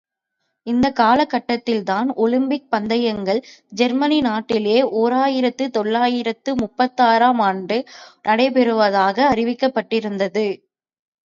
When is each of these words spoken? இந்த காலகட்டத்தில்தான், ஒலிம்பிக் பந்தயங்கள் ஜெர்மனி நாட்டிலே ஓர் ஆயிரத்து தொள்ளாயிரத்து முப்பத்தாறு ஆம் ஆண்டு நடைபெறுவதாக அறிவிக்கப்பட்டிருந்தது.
இந்த 0.67 0.87
காலகட்டத்தில்தான், 0.99 2.07
ஒலிம்பிக் 2.23 2.65
பந்தயங்கள் 2.69 3.41
ஜெர்மனி 3.73 4.19
நாட்டிலே 4.21 4.77
ஓர் 5.01 5.15
ஆயிரத்து 5.19 5.67
தொள்ளாயிரத்து 5.77 6.53
முப்பத்தாறு 6.55 7.27
ஆம் 7.29 7.43
ஆண்டு 7.49 7.77
நடைபெறுவதாக 8.23 9.17
அறிவிக்கப்பட்டிருந்தது. 9.31 10.47